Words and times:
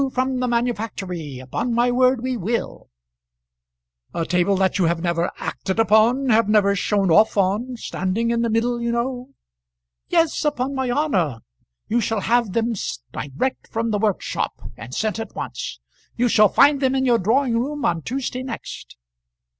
"New 0.01 0.09
from 0.09 0.39
the 0.39 0.47
manufactory; 0.47 1.37
upon 1.37 1.75
my 1.75 1.91
word 1.91 2.23
we 2.23 2.35
will." 2.35 2.89
"A 4.15 4.25
table 4.25 4.55
that 4.55 4.79
you 4.79 4.85
have 4.85 4.99
never 4.99 5.31
acted 5.37 5.77
upon 5.77 6.29
have 6.29 6.49
never 6.49 6.75
shown 6.75 7.11
off 7.11 7.37
on; 7.37 7.75
standing 7.77 8.31
in 8.31 8.41
the 8.41 8.49
middle, 8.49 8.81
you 8.81 8.91
know?" 8.91 9.29
"Yes; 10.09 10.43
upon 10.43 10.73
my 10.73 10.89
honour. 10.89 11.41
You 11.87 12.01
shall 12.01 12.21
have 12.21 12.53
them 12.53 12.73
direct 13.13 13.67
from 13.67 13.91
the 13.91 13.99
workshop, 13.99 14.71
and 14.75 14.91
sent 14.91 15.19
at 15.19 15.35
once; 15.35 15.79
you 16.17 16.27
shall 16.27 16.49
find 16.49 16.79
them 16.81 16.95
in 16.95 17.05
your 17.05 17.19
drawing 17.19 17.59
room 17.59 17.85
on 17.85 18.01
Tuesday 18.01 18.41
next." 18.41 18.97